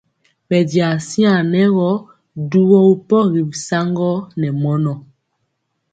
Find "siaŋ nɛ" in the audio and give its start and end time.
1.07-1.61